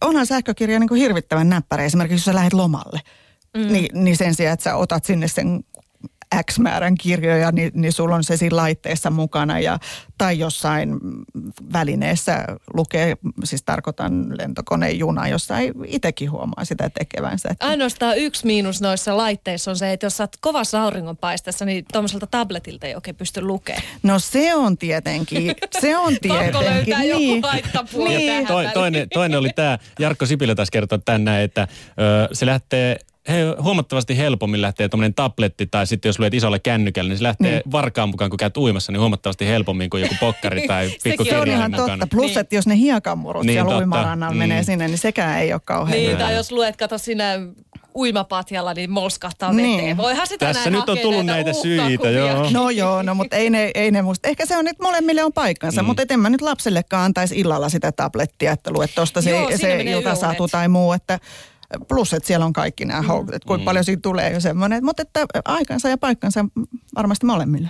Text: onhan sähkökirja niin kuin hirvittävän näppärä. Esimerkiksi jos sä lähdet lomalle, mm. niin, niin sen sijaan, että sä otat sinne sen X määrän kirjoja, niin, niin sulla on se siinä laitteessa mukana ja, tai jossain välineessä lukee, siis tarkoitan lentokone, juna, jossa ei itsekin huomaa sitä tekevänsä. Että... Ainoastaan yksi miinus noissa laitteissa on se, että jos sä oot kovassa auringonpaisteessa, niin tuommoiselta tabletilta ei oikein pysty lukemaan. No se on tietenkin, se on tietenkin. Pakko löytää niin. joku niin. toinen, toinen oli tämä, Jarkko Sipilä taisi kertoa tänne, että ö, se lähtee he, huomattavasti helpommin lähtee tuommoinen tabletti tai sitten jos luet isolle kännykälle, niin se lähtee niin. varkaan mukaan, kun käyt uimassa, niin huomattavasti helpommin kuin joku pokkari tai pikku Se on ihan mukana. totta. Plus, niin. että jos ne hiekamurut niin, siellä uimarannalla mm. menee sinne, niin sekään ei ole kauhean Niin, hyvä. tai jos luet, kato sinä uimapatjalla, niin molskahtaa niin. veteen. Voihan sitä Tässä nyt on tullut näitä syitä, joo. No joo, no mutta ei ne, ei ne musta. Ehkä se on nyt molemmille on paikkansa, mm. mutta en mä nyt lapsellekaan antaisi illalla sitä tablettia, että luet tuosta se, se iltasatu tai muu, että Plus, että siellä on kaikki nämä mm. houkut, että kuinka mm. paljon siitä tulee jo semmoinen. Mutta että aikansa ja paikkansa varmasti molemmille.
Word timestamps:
onhan 0.00 0.26
sähkökirja 0.26 0.78
niin 0.78 0.88
kuin 0.88 1.00
hirvittävän 1.00 1.48
näppärä. 1.48 1.84
Esimerkiksi 1.84 2.14
jos 2.14 2.24
sä 2.24 2.34
lähdet 2.34 2.52
lomalle, 2.52 3.00
mm. 3.56 3.72
niin, 3.72 4.04
niin 4.04 4.16
sen 4.16 4.34
sijaan, 4.34 4.54
että 4.54 4.64
sä 4.64 4.76
otat 4.76 5.04
sinne 5.04 5.28
sen 5.28 5.64
X 6.50 6.58
määrän 6.58 6.94
kirjoja, 6.94 7.52
niin, 7.52 7.70
niin 7.74 7.92
sulla 7.92 8.14
on 8.14 8.24
se 8.24 8.36
siinä 8.36 8.56
laitteessa 8.56 9.10
mukana 9.10 9.60
ja, 9.60 9.78
tai 10.18 10.38
jossain 10.38 10.98
välineessä 11.72 12.44
lukee, 12.74 13.16
siis 13.44 13.62
tarkoitan 13.62 14.38
lentokone, 14.38 14.90
juna, 14.90 15.28
jossa 15.28 15.58
ei 15.58 15.72
itsekin 15.86 16.30
huomaa 16.30 16.64
sitä 16.64 16.90
tekevänsä. 16.90 17.48
Että... 17.48 17.66
Ainoastaan 17.66 18.18
yksi 18.18 18.46
miinus 18.46 18.80
noissa 18.80 19.16
laitteissa 19.16 19.70
on 19.70 19.76
se, 19.76 19.92
että 19.92 20.06
jos 20.06 20.16
sä 20.16 20.22
oot 20.22 20.36
kovassa 20.40 20.82
auringonpaisteessa, 20.82 21.64
niin 21.64 21.84
tuommoiselta 21.92 22.26
tabletilta 22.26 22.86
ei 22.86 22.94
oikein 22.94 23.16
pysty 23.16 23.42
lukemaan. 23.42 23.82
No 24.02 24.18
se 24.18 24.54
on 24.54 24.78
tietenkin, 24.78 25.54
se 25.80 25.96
on 25.96 26.16
tietenkin. 26.22 26.52
Pakko 26.52 26.64
löytää 26.64 27.00
niin. 27.00 27.42
joku 27.42 28.04
niin. 28.08 28.46
toinen, 28.74 29.08
toinen 29.08 29.38
oli 29.38 29.50
tämä, 29.56 29.78
Jarkko 29.98 30.26
Sipilä 30.26 30.54
taisi 30.54 30.72
kertoa 30.72 30.98
tänne, 30.98 31.42
että 31.42 31.68
ö, 32.00 32.34
se 32.34 32.46
lähtee 32.46 32.96
he, 33.28 33.42
huomattavasti 33.62 34.16
helpommin 34.16 34.62
lähtee 34.62 34.88
tuommoinen 34.88 35.14
tabletti 35.14 35.66
tai 35.66 35.86
sitten 35.86 36.08
jos 36.08 36.18
luet 36.18 36.34
isolle 36.34 36.58
kännykälle, 36.58 37.08
niin 37.08 37.18
se 37.18 37.24
lähtee 37.24 37.50
niin. 37.50 37.72
varkaan 37.72 38.08
mukaan, 38.08 38.30
kun 38.30 38.36
käyt 38.36 38.56
uimassa, 38.56 38.92
niin 38.92 39.00
huomattavasti 39.00 39.46
helpommin 39.46 39.90
kuin 39.90 40.02
joku 40.02 40.14
pokkari 40.20 40.66
tai 40.68 40.90
pikku 41.04 41.24
Se 41.24 41.38
on 41.38 41.48
ihan 41.48 41.70
mukana. 41.70 41.88
totta. 41.88 42.06
Plus, 42.16 42.26
niin. 42.26 42.38
että 42.38 42.54
jos 42.54 42.66
ne 42.66 42.76
hiekamurut 42.76 43.44
niin, 43.44 43.54
siellä 43.54 43.76
uimarannalla 43.76 44.34
mm. 44.34 44.38
menee 44.38 44.62
sinne, 44.62 44.88
niin 44.88 44.98
sekään 44.98 45.40
ei 45.40 45.52
ole 45.52 45.60
kauhean 45.64 45.98
Niin, 45.98 46.10
hyvä. 46.10 46.18
tai 46.18 46.34
jos 46.34 46.52
luet, 46.52 46.76
kato 46.76 46.98
sinä 46.98 47.34
uimapatjalla, 47.94 48.74
niin 48.74 48.90
molskahtaa 48.90 49.52
niin. 49.52 49.76
veteen. 49.76 49.96
Voihan 49.96 50.26
sitä 50.26 50.46
Tässä 50.46 50.70
nyt 50.70 50.88
on 50.88 50.98
tullut 50.98 51.26
näitä 51.26 51.52
syitä, 51.52 52.10
joo. 52.10 52.50
No 52.50 52.70
joo, 52.70 53.02
no 53.02 53.14
mutta 53.14 53.36
ei 53.36 53.50
ne, 53.50 53.70
ei 53.74 53.90
ne 53.90 54.02
musta. 54.02 54.28
Ehkä 54.28 54.46
se 54.46 54.56
on 54.56 54.64
nyt 54.64 54.78
molemmille 54.82 55.24
on 55.24 55.32
paikkansa, 55.32 55.82
mm. 55.82 55.86
mutta 55.86 56.02
en 56.10 56.20
mä 56.20 56.30
nyt 56.30 56.40
lapsellekaan 56.40 57.04
antaisi 57.04 57.40
illalla 57.40 57.68
sitä 57.68 57.92
tablettia, 57.92 58.52
että 58.52 58.70
luet 58.70 58.90
tuosta 58.94 59.22
se, 59.22 59.46
se 59.56 59.80
iltasatu 59.82 60.48
tai 60.48 60.68
muu, 60.68 60.92
että 60.92 61.18
Plus, 61.88 62.12
että 62.12 62.26
siellä 62.26 62.46
on 62.46 62.52
kaikki 62.52 62.84
nämä 62.84 63.02
mm. 63.02 63.08
houkut, 63.08 63.34
että 63.34 63.46
kuinka 63.46 63.62
mm. 63.62 63.64
paljon 63.64 63.84
siitä 63.84 64.02
tulee 64.02 64.32
jo 64.32 64.40
semmoinen. 64.40 64.84
Mutta 64.84 65.02
että 65.02 65.26
aikansa 65.44 65.88
ja 65.88 65.98
paikkansa 65.98 66.44
varmasti 66.94 67.26
molemmille. 67.26 67.68